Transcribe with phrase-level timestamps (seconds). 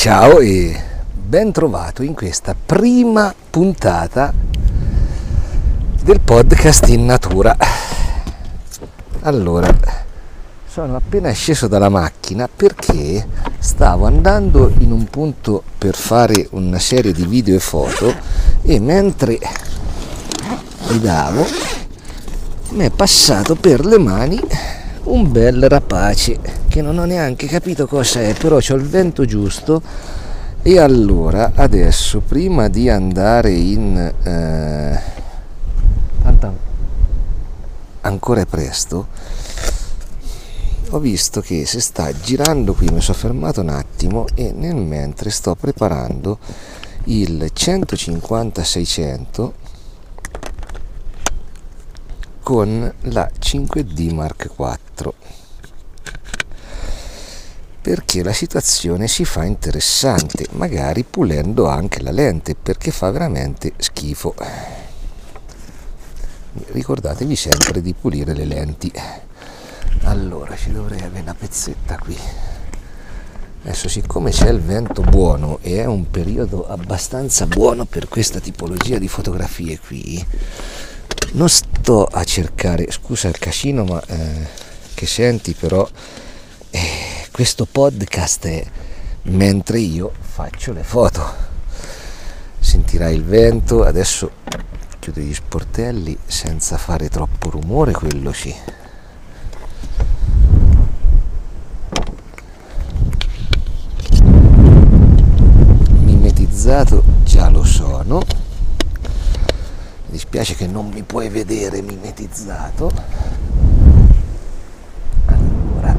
[0.00, 0.82] Ciao e
[1.12, 4.32] ben trovato in questa prima puntata
[6.02, 7.54] del podcast in natura.
[9.20, 9.68] Allora,
[10.66, 13.28] sono appena sceso dalla macchina perché
[13.58, 18.10] stavo andando in un punto per fare una serie di video e foto
[18.62, 19.38] e mentre
[20.86, 21.44] guidavo
[22.70, 24.40] mi è passato per le mani
[25.10, 26.38] un bel rapace
[26.68, 29.82] che non ho neanche capito cosa è, però ho il vento giusto.
[30.62, 35.00] E allora adesso prima di andare in eh,
[38.02, 39.08] ancora è presto.
[40.90, 45.30] Ho visto che si sta girando qui mi sono fermato un attimo e nel mentre
[45.30, 46.38] sto preparando
[47.04, 49.54] il 150 600
[52.42, 55.12] con la 5D Mark IV
[57.80, 64.34] perché la situazione si fa interessante, magari pulendo anche la lente perché fa veramente schifo.
[66.72, 68.92] Ricordatevi sempre di pulire le lenti.
[70.02, 72.16] Allora ci dovrei avere una pezzetta qui.
[73.62, 78.98] Adesso siccome c'è il vento buono e è un periodo abbastanza buono per questa tipologia
[78.98, 80.24] di fotografie qui,
[81.32, 84.46] non sto a cercare, scusa il casino ma eh,
[84.94, 85.88] che senti però
[86.70, 86.80] eh,
[87.30, 88.66] questo podcast è
[89.22, 91.48] mentre io faccio le foto.
[92.58, 94.30] Sentirai il vento adesso
[94.98, 98.54] chiudo gli sportelli senza fare troppo rumore quello sì.
[106.00, 108.48] Mimetizzato già lo sono
[110.10, 112.90] mi dispiace che non mi puoi vedere mimetizzato.
[115.26, 115.96] Allora.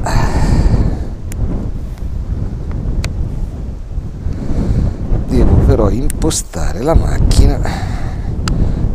[5.26, 7.58] Devo però impostare la macchina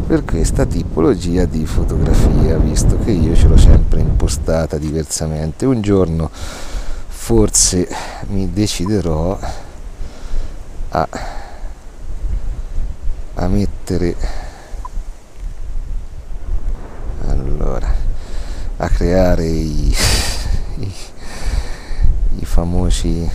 [0.05, 5.65] per questa tipologia di fotografia visto che io ce l'ho sempre impostata diversamente.
[5.65, 7.89] Un giorno forse
[8.27, 9.37] mi deciderò
[10.89, 11.09] a,
[13.33, 14.45] a mettere
[17.27, 17.93] allora
[18.79, 19.95] a creare i,
[20.75, 20.93] i,
[22.35, 23.31] i famosi i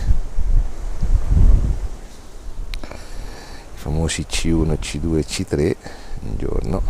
[3.73, 5.75] famosi C1, C2 e C3
[6.21, 6.81] un giorno,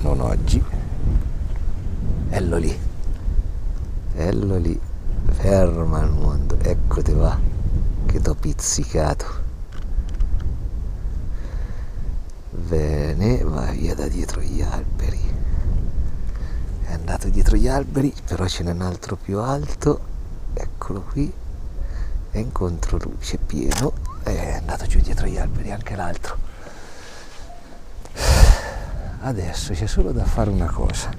[0.00, 0.62] non oggi.
[2.28, 2.78] Ello lì,
[4.16, 4.78] ello lì,
[5.30, 7.38] ferma il mondo, ecco te va,
[8.04, 9.42] che t'ho pizzicato.
[12.50, 15.33] Bene, va via da dietro gli alberi
[17.04, 20.00] andato dietro gli alberi però ce n'è un altro più alto.
[20.54, 21.30] Eccolo qui.
[22.30, 23.92] È in controluce pieno.
[24.22, 26.36] È andato giù dietro gli alberi anche l'altro.
[29.20, 31.10] Adesso c'è solo da fare una cosa.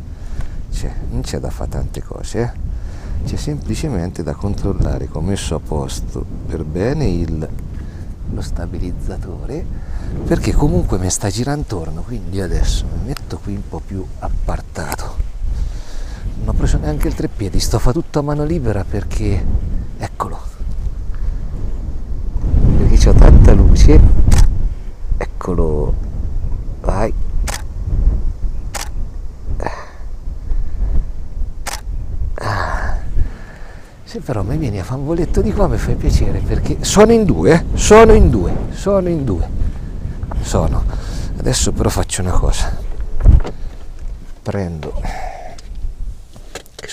[0.72, 2.52] Cioè, non c'è da fare tante cose eh?
[3.24, 7.50] c'è semplicemente da controllare come ho messo a posto per bene il,
[8.30, 9.66] lo stabilizzatore
[10.26, 15.25] perché comunque mi sta girando intorno quindi adesso mi metto qui un po' più appartato
[16.86, 19.44] neanche il treppiedi, sto fa tutto a mano libera perché
[19.98, 20.40] eccolo.
[22.78, 24.00] Perché ho tanta luce.
[25.18, 25.94] Eccolo.
[26.82, 27.14] Vai.
[32.38, 32.98] Ah.
[34.04, 37.14] se però mi vieni a fare un voletto di qua mi fai piacere perché sono
[37.14, 37.64] in due eh?
[37.78, 39.50] sono in due sono in due.
[40.42, 40.84] Sono.
[41.38, 42.78] Adesso però faccio una cosa.
[44.44, 45.25] Prendo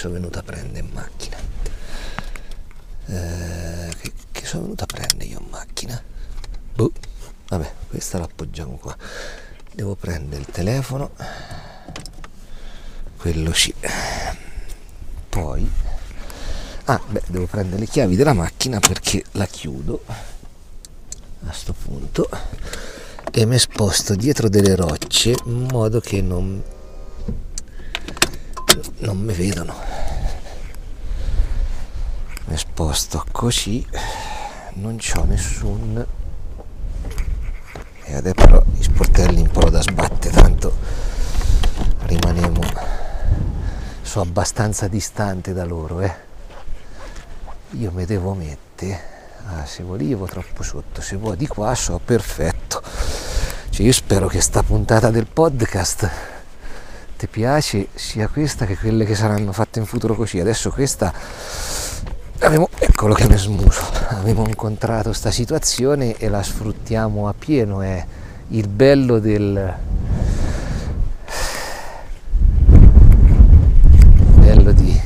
[0.03, 1.37] sono venuto a prendere in macchina?
[3.07, 6.03] Eh, che, che, sono venuto a prendere io in macchina?
[6.75, 6.91] Boh,
[7.47, 8.97] vabbè, questa la appoggiamo qua.
[9.73, 11.13] Devo prendere il telefono,
[13.17, 13.73] quello sì.
[15.29, 15.71] Poi,
[16.87, 20.03] ah, beh, devo prendere le chiavi della macchina perché la chiudo
[21.47, 22.29] a sto punto
[23.31, 26.63] e mi sposto dietro delle rocce in modo che non
[28.99, 29.92] non mi vedono
[32.53, 33.83] mi sposto così
[34.75, 36.07] non c'ho nessun
[38.05, 40.77] e adesso però gli sportelli un po' da sbatte tanto
[42.01, 42.61] rimaniamo
[44.03, 46.15] sono abbastanza distante da loro eh.
[47.71, 49.01] io mi devo mettere
[49.47, 52.83] ah, se volevo troppo sotto se vuoi di qua so perfetto
[53.71, 56.11] cioè, io spero che sta puntata del podcast
[57.17, 60.41] ti piace sia questa che quelle che saranno fatte in futuro così.
[60.41, 61.15] Adesso questa
[62.43, 63.83] ecco, Eccolo che mi smuso.
[64.09, 67.81] Abbiamo incontrato questa situazione e la sfruttiamo a pieno.
[67.81, 68.05] È
[68.49, 69.75] il bello del,
[74.35, 75.01] bello di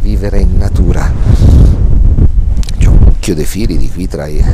[0.00, 1.10] vivere in natura.
[2.78, 4.44] C'è un mucchio di fili di qui tra i.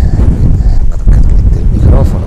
[0.89, 2.27] Toccato mettere il microfono.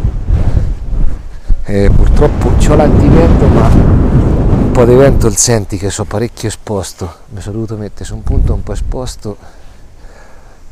[1.63, 7.13] E purtroppo ho l'antivento ma un po' di vento il senti che sono parecchio esposto.
[7.29, 9.59] Mi sono dovuto mettere su un punto un po' esposto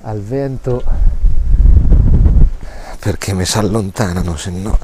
[0.01, 0.84] al vento
[3.00, 4.78] perché mi si allontanano se no.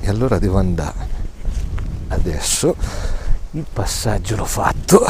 [0.00, 1.14] E allora devo andare.
[2.08, 2.76] Adesso
[3.52, 5.04] il passaggio l'ho fatto.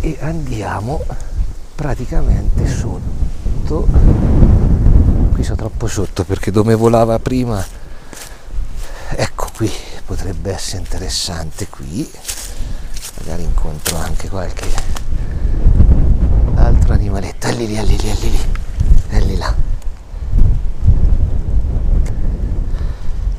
[0.00, 1.04] E andiamo
[1.74, 3.88] praticamente sotto.
[5.32, 7.64] Qui sono troppo sotto perché dove volava prima
[9.10, 9.70] ecco qui
[10.04, 12.10] potrebbe essere interessante qui.
[13.18, 14.66] Magari incontro anche qualche
[16.92, 18.40] animaletto, è lì lì, è lì lì, è lì lì,
[19.08, 19.54] è lì là.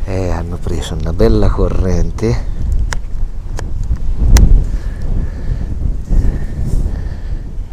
[0.05, 2.45] E hanno preso una bella corrente.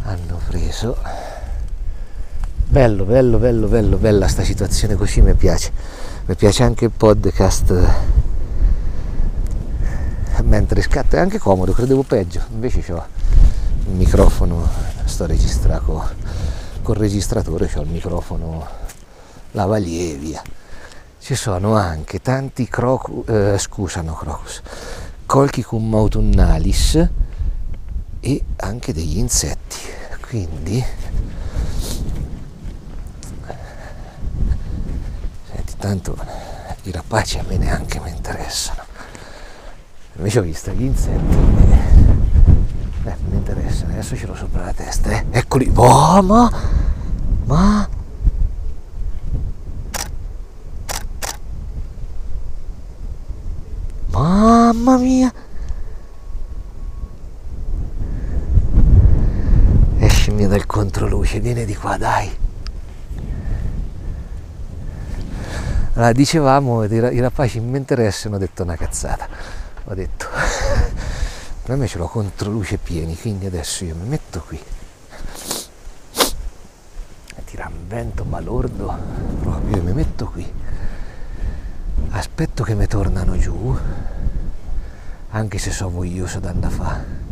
[0.03, 0.97] Hanno preso.
[2.67, 5.71] Bello, bello, bello, bello, bella sta situazione così mi piace.
[6.25, 8.15] Mi piace anche il podcast
[10.43, 13.05] mentre scatto, è anche comodo, credevo peggio, invece ho
[13.87, 16.09] il microfono sto registrando
[16.81, 18.67] col registratore ho il microfono
[19.51, 20.41] lavalier
[21.19, 24.61] ci sono anche tanti crocus eh, scusano crocus
[25.25, 27.09] colchicum autunnalis
[28.21, 29.77] e anche degli insetti.
[30.21, 30.83] Quindi
[35.51, 36.17] senti tanto
[36.83, 38.83] i rapaci a me neanche mi interessano
[40.15, 42.16] invece ho visto gli insetti eh,
[43.47, 45.25] interessa, adesso ce l'ho sopra la testa, eh.
[45.31, 45.71] Eccoli.
[45.73, 46.51] Oh, ma...
[47.45, 47.89] Ma...
[54.09, 55.31] Mamma mia!
[59.99, 62.45] Escimi dal controluce, vieni di qua, dai.
[65.93, 69.27] Allora, dicevamo, i rapaci mi interessano, ho detto una cazzata.
[69.85, 70.26] Ho detto
[71.67, 74.57] per me ce l'ho controluce pieni quindi adesso io mi metto qui.
[77.43, 78.97] Tira un vento balordo
[79.41, 80.49] proprio io mi metto qui.
[82.11, 83.77] Aspetto che mi tornano giù
[85.31, 87.25] anche se so voglioso da andare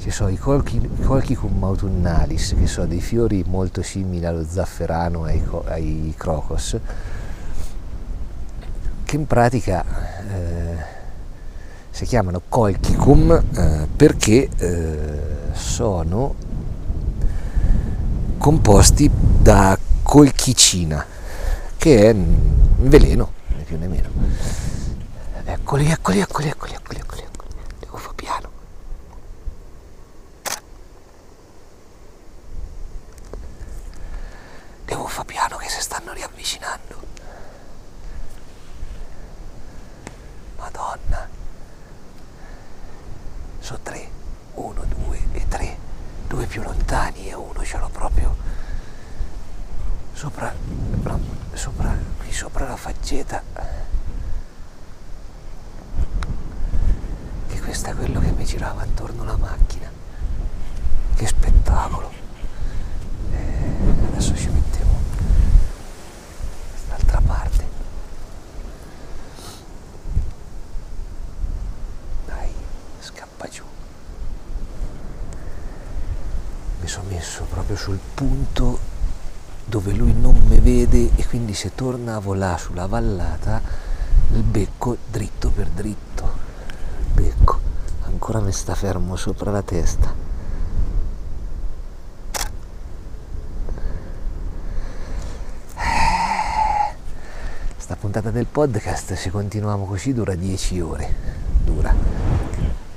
[0.00, 5.42] ci sono i colchi, colchicum autunnalis che sono dei fiori molto simili allo zafferano ai,
[5.68, 6.76] ai crocos
[9.04, 9.82] che in pratica
[10.28, 11.01] eh,
[11.92, 15.20] si chiamano colchicum eh, perché eh,
[15.52, 16.34] sono
[18.38, 21.04] composti da colchicina
[21.76, 24.08] che è un veleno né più né meno.
[25.44, 27.22] Eccoli eccoli eccoli eccoli eccoli eccoli,
[27.78, 28.50] devo fare piano.
[34.86, 37.00] Devo fare piano che si stanno riavvicinando
[40.56, 41.28] madonna
[43.72, 44.08] sono tre,
[44.54, 45.78] uno, due e tre,
[46.28, 48.36] due più lontani e uno ce l'ho proprio
[50.12, 50.52] sopra,
[51.54, 53.42] sopra, qui sopra la faggeta.
[57.48, 59.90] Che questo è quello che mi girava attorno alla macchina.
[61.14, 62.10] Che spettacolo.
[63.30, 65.00] Eh, adesso ci mettiamo
[66.68, 67.72] quest'altra parte.
[76.92, 78.78] sono messo proprio sul punto
[79.64, 81.22] dove lui non mi vede e
[81.52, 83.60] quindi se torna a volare sulla vallata
[84.32, 86.30] il becco dritto per dritto.
[87.12, 87.60] Becco
[88.04, 90.14] ancora mi sta fermo sopra la testa.
[97.76, 101.14] Sta puntata del podcast se continuiamo così dura 10 ore.
[101.64, 101.94] Dura.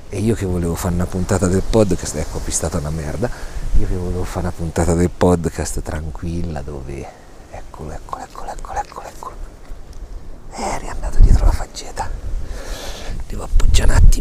[0.08, 3.28] E io che volevo fare una puntata del podcast ecco ho pistato una merda.
[3.78, 7.24] Io che volevo fare una puntata del podcast tranquilla dove
[7.56, 8.22] eccolo eccolo
[8.82, 9.34] eccolo eccolo
[10.52, 12.08] eh, è riandato dietro la faggeta
[13.26, 13.44] devo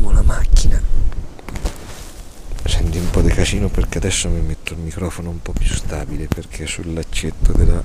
[0.06, 0.82] attimo la macchina.
[2.66, 6.28] Senti un po' di casino perché adesso mi metto il microfono un po' più stabile
[6.28, 7.82] perché sul laccetto della,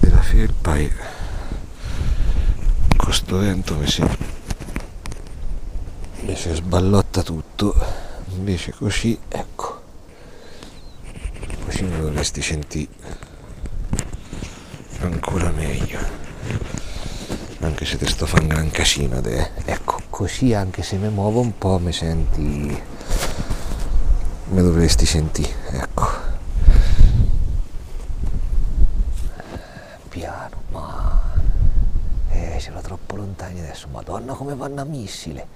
[0.00, 0.90] della felpa e
[2.96, 4.02] con sto vento mi si,
[6.20, 7.74] mi si sballotta tutto.
[8.34, 9.80] Invece così ecco.
[11.82, 12.88] Dovresti sentire
[15.00, 15.98] ancora meglio.
[17.60, 19.50] Anche se ti sto facendo un gran casino de...
[19.64, 19.81] ecco
[20.12, 22.40] così anche se mi muovo un po' mi senti
[24.44, 26.06] mi dovresti sentire ecco.
[30.10, 31.18] Piano ma
[32.28, 33.88] eh, c'era troppo lontani adesso.
[33.88, 35.46] Madonna come vanno a missile.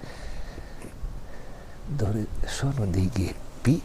[1.85, 2.27] Dove...
[2.47, 3.83] sono dei gheppi?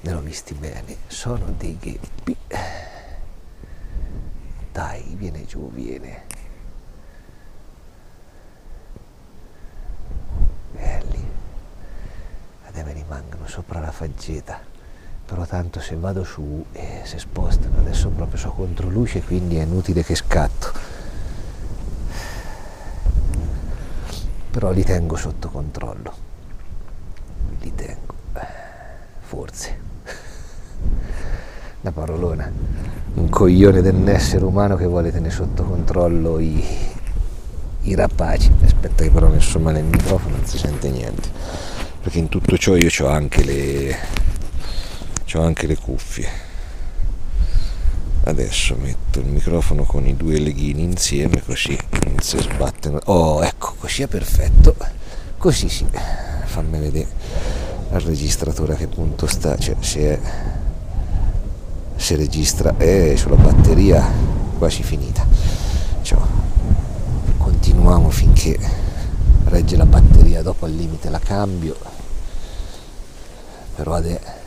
[0.00, 2.36] Ne l'ho visti bene, sono dei gheppi.
[4.72, 6.22] Dai, viene giù, viene.
[10.72, 11.28] Belli.
[12.66, 14.72] Adesso mi rimangono sopra la faggeta.
[15.26, 17.78] Però tanto se vado su eh, si spostano.
[17.78, 20.72] Adesso proprio so contro luce, quindi è inutile che scatto.
[24.50, 26.12] Però li tengo sotto controllo.
[27.60, 28.14] Li tengo.
[29.20, 29.78] Forse
[31.80, 32.50] la parolona,
[33.14, 36.62] un coglione dell'essere umano che vuole tenere sotto controllo i,
[37.82, 38.52] i rapaci.
[38.62, 41.73] Aspetta che però messo male il microfono, non si sente niente.
[42.04, 43.98] Perché in tutto ciò io ho anche le,
[45.32, 46.28] ho anche le cuffie.
[48.24, 53.00] Adesso metto il microfono con i due leghini insieme così non si sbattono.
[53.06, 54.76] Oh, ecco, così è perfetto.
[55.38, 55.86] Così sì.
[56.44, 57.08] Fammi vedere
[57.92, 60.20] al registratore a che punto sta, cioè se è
[61.96, 64.04] si registra e sulla batteria
[64.58, 65.26] quasi finita
[66.02, 66.18] cioè,
[67.38, 68.58] continuiamo finché
[69.44, 71.93] regge la batteria dopo al limite la cambio
[73.74, 74.42] però adesso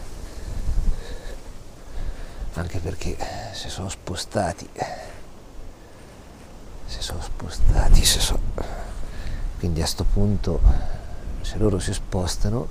[2.53, 3.15] anche perché
[3.53, 4.67] si sono spostati
[6.87, 8.39] si sono spostati si sono...
[9.59, 10.59] quindi a questo punto
[11.41, 12.67] se loro si spostano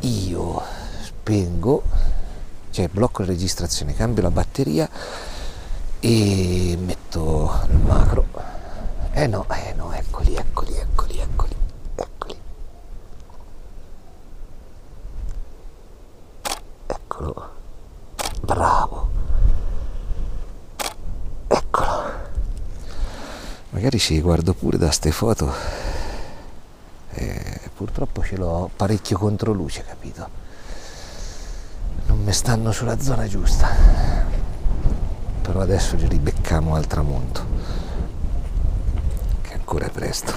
[0.00, 0.62] io
[1.02, 1.82] spengo
[2.76, 4.86] cioè blocco la registrazione, cambio la batteria
[5.98, 8.26] e metto il macro.
[9.12, 11.54] Eh no, eh no, eccoli, eccoli, eccoli, eccoli.
[16.86, 17.48] Eccolo.
[18.42, 19.08] Bravo.
[21.48, 22.02] Eccolo.
[23.86, 25.48] Magari si guardo pure da ste foto.
[27.12, 30.28] Eh, purtroppo ce l'ho parecchio contro luce, capito?
[32.06, 33.68] non mi stanno sulla zona giusta
[35.40, 37.46] però adesso li ribecchiamo al tramonto
[39.42, 40.32] che ancora è presto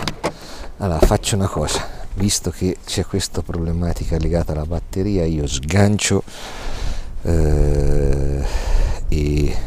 [0.77, 6.21] allora faccio una cosa visto che c'è questa problematica legata alla batteria io sgancio
[7.23, 8.45] eh,
[9.07, 9.57] e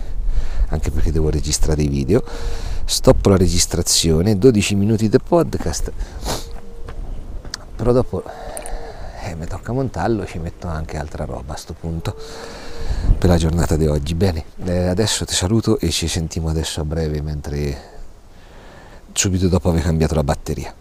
[0.69, 2.23] anche perché devo registrare i video
[2.85, 5.93] stoppo la registrazione 12 minuti di podcast
[7.83, 8.23] però dopo
[9.25, 12.15] eh, mi tocca montarlo, ci metto anche altra roba a sto punto
[13.19, 14.15] per la giornata di oggi.
[14.15, 17.91] Bene, eh, adesso ti saluto e ci sentiamo adesso a breve mentre
[19.13, 20.73] subito dopo aver cambiato la batteria.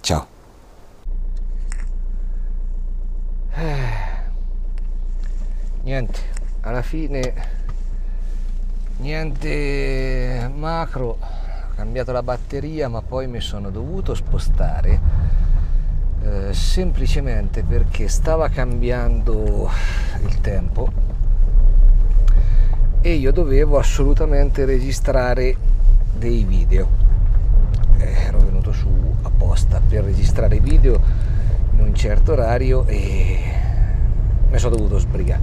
[0.00, 0.26] Ciao.
[3.54, 3.92] Eh,
[5.82, 6.20] niente,
[6.60, 7.55] alla fine
[8.98, 15.00] niente macro, ho cambiato la batteria ma poi mi sono dovuto spostare
[16.22, 19.70] eh, semplicemente perché stava cambiando
[20.22, 20.88] il tempo
[23.00, 25.56] e io dovevo assolutamente registrare
[26.18, 26.88] dei video.
[27.98, 28.88] Eh, ero venuto su
[29.22, 31.00] apposta per registrare video
[31.74, 33.38] in un certo orario e
[34.50, 35.42] mi sono dovuto sbrigare,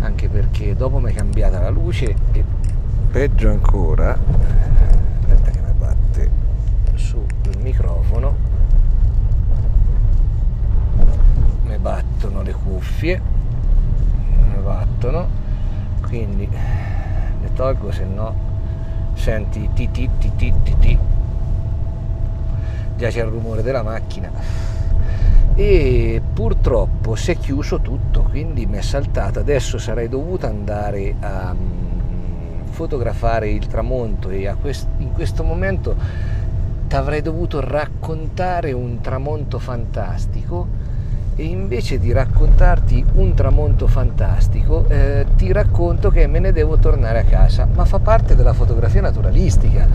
[0.00, 2.14] anche perché dopo mi è cambiata la luce
[3.14, 4.18] peggio ancora,
[5.20, 6.30] aspetta che mi batte
[6.96, 7.24] sul
[7.60, 8.34] microfono.
[11.62, 13.20] Mi battono le cuffie.
[14.26, 15.28] Mi battono.
[16.00, 18.34] Quindi le tolgo se no
[19.14, 20.98] senti ti ti ti ti ti ti.
[22.96, 24.28] Già c'è il rumore della macchina.
[25.54, 29.38] E purtroppo si è chiuso tutto quindi mi è saltata.
[29.38, 31.54] Adesso sarei dovuta andare a
[32.74, 35.94] fotografare il tramonto e quest- in questo momento
[36.88, 40.66] ti avrei dovuto raccontare un tramonto fantastico
[41.36, 47.20] e invece di raccontarti un tramonto fantastico eh, ti racconto che me ne devo tornare
[47.20, 49.86] a casa ma fa parte della fotografia naturalistica.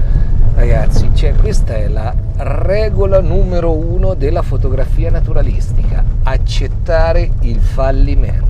[0.56, 8.49] Ragazzi cioè questa è la regola numero uno della fotografia naturalistica accettare il fallimento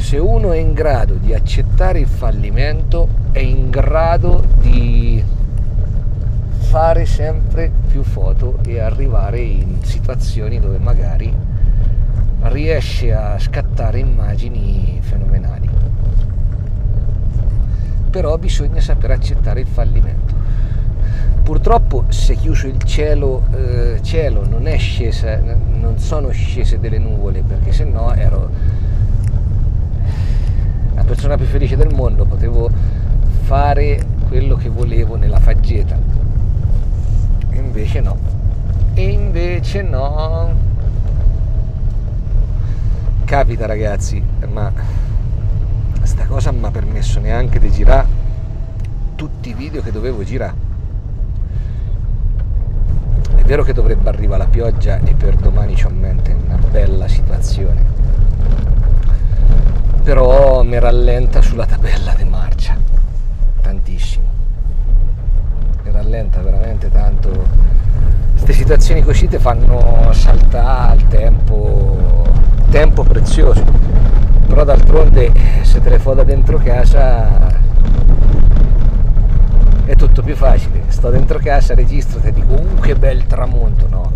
[0.00, 5.22] se uno è in grado di accettare il fallimento è in grado di
[6.56, 11.32] fare sempre più foto e arrivare in situazioni dove magari
[12.42, 15.68] riesce a scattare immagini fenomenali.
[18.10, 20.34] Però bisogna saper accettare il fallimento.
[21.42, 27.72] Purtroppo è chiuso il cielo, eh, cielo non, scesa, non sono scese delle nuvole perché
[27.72, 28.79] se no ero
[31.10, 32.70] persona più felice del mondo, potevo
[33.42, 35.98] fare quello che volevo nella faggeta.
[37.50, 38.16] E invece no.
[38.94, 40.54] E invece no.
[43.24, 44.72] Capita ragazzi, ma
[46.02, 48.06] sta cosa mi ha permesso neanche di girare
[49.16, 50.68] tutti i video che dovevo girare
[53.50, 57.89] vero che dovrebbe arrivare la pioggia e per domani c'ho in mente una bella situazione,
[60.10, 62.76] però mi rallenta sulla tabella di marcia,
[63.60, 64.24] tantissimo,
[65.84, 67.30] mi rallenta veramente tanto.
[68.32, 72.24] Queste situazioni così ti fanno saltare il tempo,
[72.70, 73.62] tempo prezioso,
[74.48, 77.54] però d'altronde se te le fai da dentro casa
[79.84, 80.82] è tutto più facile.
[80.88, 84.10] Sto dentro casa, registro, ti dico, uh che bel tramonto, no,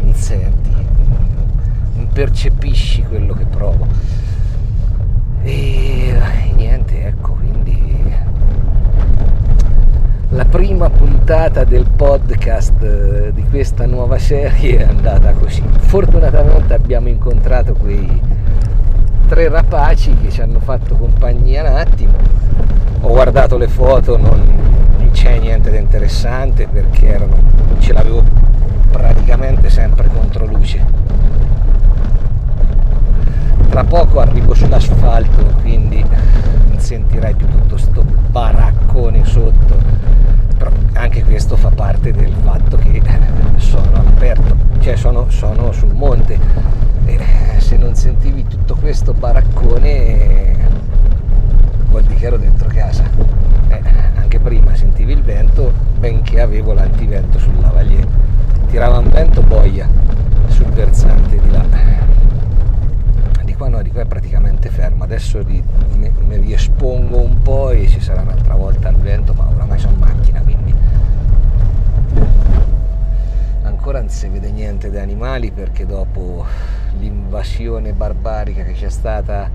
[0.00, 0.74] non senti,
[1.94, 4.25] non percepisci quello che provo.
[5.48, 6.12] E
[6.56, 8.12] niente, ecco, quindi
[10.30, 15.62] la prima puntata del podcast eh, di questa nuova serie è andata così.
[15.78, 18.20] Fortunatamente abbiamo incontrato quei
[19.28, 22.14] tre rapaci che ci hanno fatto compagnia un attimo.
[23.02, 27.36] Ho guardato le foto, non, c'è niente di interessante perché erano,
[27.78, 28.24] ce l'avevo
[28.90, 30.95] praticamente sempre contro luce.
[33.76, 39.76] Tra poco arrivo sull'asfalto, quindi non sentirai più tutto sto baraccone sotto,
[40.56, 43.02] però anche questo fa parte del fatto che
[43.56, 46.38] sono all'aperto, cioè sono, sono sul monte.
[47.04, 47.20] E
[47.58, 50.56] se non sentivi tutto questo baraccone
[51.90, 53.04] vuol dire che ero dentro casa.
[54.14, 58.06] Anche prima sentivi il vento benché avevo l'antivento sul lavalier.
[58.70, 59.86] Tirava un vento boia
[60.48, 62.04] sul versante di là
[63.85, 65.04] di qua è praticamente fermo.
[65.04, 65.62] Adesso mi,
[65.96, 70.40] mi riespongo un po' e ci sarà un'altra volta il vento ma oramai sono macchina
[70.42, 70.74] quindi.
[73.62, 76.44] Ancora non si vede niente di animali perché dopo
[76.98, 79.48] l'invasione barbarica che c'è stata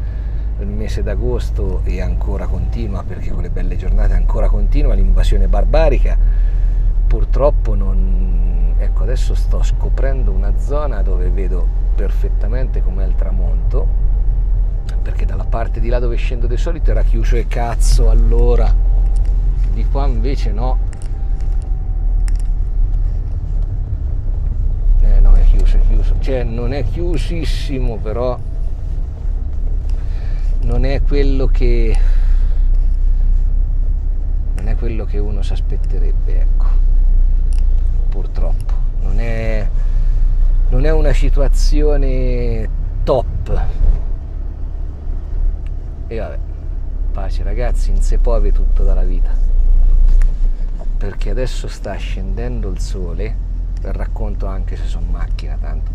[0.59, 6.17] il mese d'agosto e ancora continua, perché con le belle giornate ancora continua l'invasione barbarica,
[7.07, 8.75] purtroppo non...
[8.77, 14.10] Ecco, adesso sto scoprendo una zona dove vedo perfettamente com'è il tramonto,
[15.01, 18.73] perché dalla parte di là dove scendo di solito era chiuso e cazzo allora,
[19.73, 20.77] di qua invece no.
[25.01, 28.37] Eh no, è chiuso, è chiuso, cioè non è chiusissimo però
[30.63, 31.97] non è quello che
[34.57, 36.65] non è quello che uno si aspetterebbe ecco.
[38.09, 38.73] Purtroppo.
[39.01, 39.67] Non è,
[40.69, 42.69] non è una situazione
[43.03, 43.80] top
[46.11, 46.37] e vabbè
[47.13, 49.33] pace ragazzi in se pove tutto dalla vita.
[50.97, 53.49] Perché adesso sta scendendo il sole
[53.81, 55.89] racconto anche se sono macchina tanto.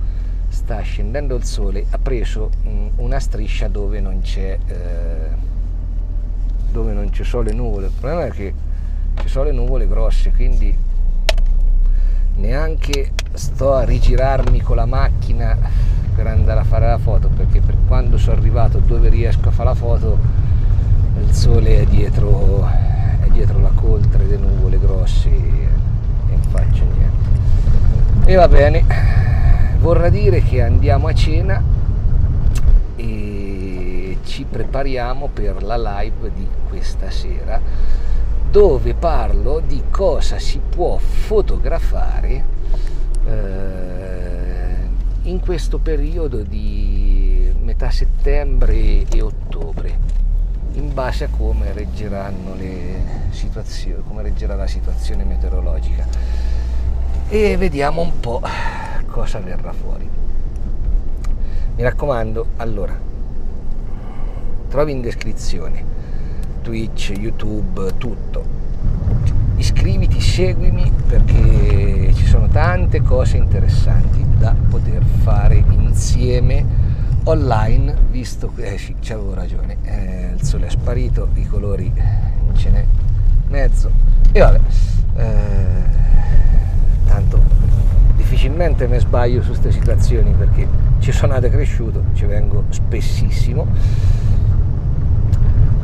[0.48, 2.50] Sta scendendo il sole ha preso
[2.96, 5.28] una striscia dove non c'è eh,
[6.70, 7.86] dove non ci sono le nuvole.
[7.86, 8.54] Il problema è che
[9.16, 10.74] ci sono le nuvole grosse quindi
[12.36, 15.56] neanche sto a rigirarmi con la macchina
[16.14, 19.68] per andare a fare la foto perché per quando sono arrivato dove riesco a fare
[19.68, 20.18] la foto
[21.20, 25.68] il sole è dietro è dietro la coltre delle nuvole grosse e
[26.28, 28.30] non faccio niente.
[28.30, 28.84] E va bene.
[29.78, 31.62] Vorrà dire che andiamo a cena
[32.96, 37.60] e ci prepariamo per la live di questa sera
[38.50, 42.55] dove parlo di cosa si può fotografare eh,
[45.22, 49.98] in questo periodo di metà settembre e ottobre
[50.74, 56.06] in base a come reggeranno le situazioni come reggerà la situazione meteorologica
[57.28, 58.40] e vediamo un po'
[59.16, 60.08] cosa verrà fuori.
[61.76, 62.96] Mi raccomando, allora,
[64.68, 65.84] trovi in descrizione
[66.62, 68.65] Twitch, YouTube, tutto.
[69.56, 76.64] Iscriviti, seguimi perché ci sono tante cose interessanti da poter fare insieme
[77.24, 81.92] online, visto che eh sì, c'avevo ragione, eh, il sole è sparito, i colori
[82.54, 82.84] ce n'è
[83.48, 83.90] mezzo
[84.32, 84.60] e vabbè,
[85.16, 85.24] eh,
[87.06, 87.42] tanto
[88.16, 93.66] difficilmente mi sbaglio su queste situazioni perché ci sono nato e cresciuto, ci vengo spessissimo.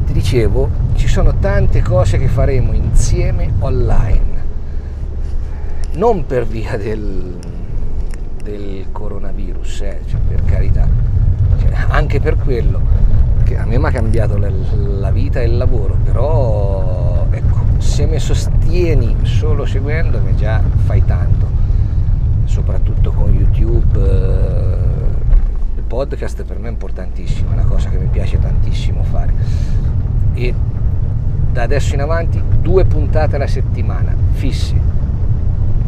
[0.06, 4.42] Ti dicevo, ci sono tante cose che faremo insieme online,
[5.92, 7.38] non per via del,
[8.42, 10.86] del coronavirus, eh, cioè per carità,
[11.58, 12.80] cioè, anche per quello,
[13.44, 18.04] che a me mi ha cambiato la, la vita e il lavoro, però ecco, se
[18.04, 21.46] mi sostieni solo seguendomi già fai tanto,
[22.44, 23.98] soprattutto con YouTube.
[23.98, 24.80] Eh,
[25.76, 29.32] il podcast per me è importantissimo, è una cosa che mi piace tantissimo fare.
[30.34, 30.54] E
[31.52, 34.80] da adesso in avanti due puntate alla settimana, fissi,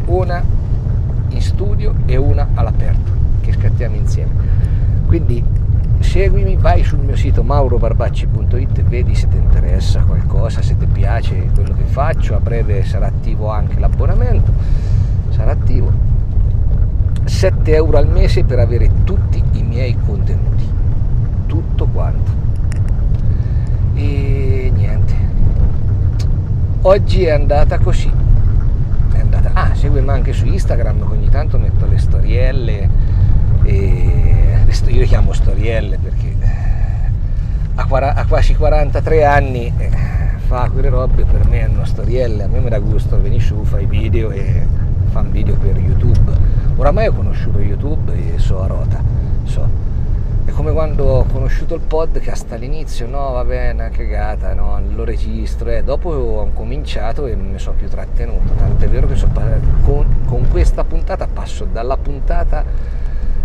[0.05, 0.43] una
[1.29, 4.31] in studio e una all'aperto, che scattiamo insieme.
[5.07, 5.43] Quindi
[5.99, 11.73] seguimi, vai sul mio sito maurobarbacci.it vedi se ti interessa qualcosa, se ti piace quello
[11.73, 14.51] che faccio, a breve sarà attivo anche l'abbonamento,
[15.29, 15.91] sarà attivo.
[17.23, 20.69] 7 euro al mese per avere tutti i miei contenuti,
[21.47, 22.43] tutto quanto.
[23.95, 24.44] E
[26.85, 28.11] oggi è andata così.
[29.11, 32.89] È andata, ah, seguimi anche su Instagram, ogni tanto metto le storielle
[33.63, 34.23] e
[34.87, 37.11] io le chiamo storielle perché eh,
[37.75, 39.89] a, quasi 43 anni eh,
[40.47, 43.85] fa quelle robe per me hanno storielle, a me mi dà gusto venire su, fai
[43.85, 44.65] video e
[45.09, 46.31] fa un video per YouTube.
[46.75, 49.01] Oramai ho conosciuto YouTube e so a rota,
[49.43, 49.84] so.
[50.55, 55.69] È come quando ho conosciuto il podcast all'inizio, no vabbè, una cagata, no, lo registro,
[55.69, 55.83] e eh.
[55.83, 59.27] dopo ho cominciato e mi sono più trattenuto, tant'è vero che so,
[59.83, 62.63] con, con questa puntata passo dalla puntata...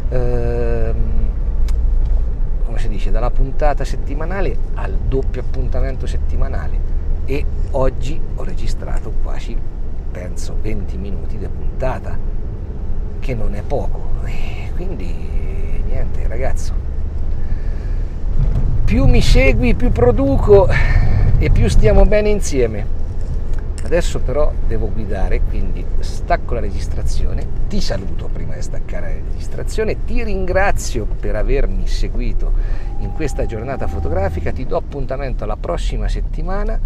[0.08, 0.94] Ehm,
[2.76, 6.78] si dice, dalla puntata settimanale al doppio appuntamento settimanale
[7.24, 9.54] e oggi ho registrato quasi,
[10.12, 12.16] penso, 20 minuti di puntata,
[13.18, 14.00] che non è poco.
[14.24, 15.12] E quindi
[15.86, 16.89] niente, ragazzo,
[18.90, 20.68] più mi segui, più produco
[21.38, 22.84] e più stiamo bene insieme.
[23.84, 30.04] Adesso però devo guidare, quindi stacco la registrazione, ti saluto prima di staccare la registrazione,
[30.04, 32.52] ti ringrazio per avermi seguito
[32.98, 36.76] in questa giornata fotografica, ti do appuntamento alla prossima settimana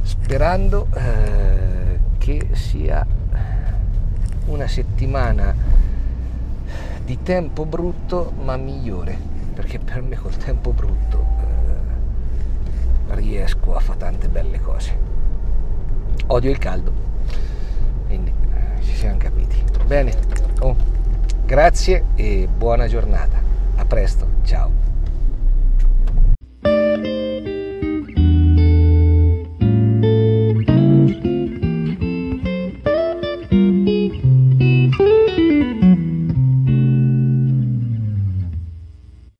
[0.00, 3.06] sperando eh, che sia
[4.46, 5.54] una settimana
[7.04, 11.26] di tempo brutto ma migliore, perché per me col tempo brutto
[13.08, 15.14] eh, riesco a fare tante belle cose
[16.26, 16.92] odio il caldo.
[18.06, 18.32] Quindi
[18.80, 19.62] ci siamo capiti.
[19.86, 20.12] Bene,
[20.60, 20.76] oh,
[21.44, 23.42] grazie e buona giornata.
[23.76, 24.83] A presto, ciao.